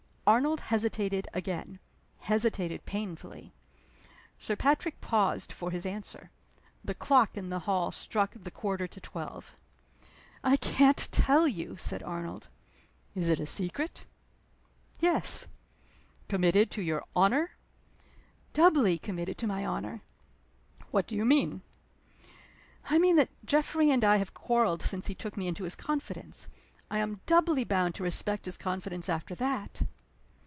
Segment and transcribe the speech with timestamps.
[0.27, 1.77] Arnold hesitated again
[2.19, 3.51] hesitated painfully.
[4.39, 6.31] Sir Patrick paused for his answer.
[6.85, 9.53] The clock in the hall struck the quarter to twelve.
[10.41, 12.47] "I can't tell you!" said Arnold.
[13.13, 14.05] "Is it a secret?"
[15.01, 15.47] "Yes."
[16.29, 17.57] "Committed to your honor?"
[18.53, 20.01] "Doubly committed to my honor."
[20.91, 21.61] "What do you mean?"
[22.89, 26.47] "I mean that Geoffrey and I have quarreled since he took me into his confidence.
[26.89, 29.81] I am doubly bound to respect his confidence after that."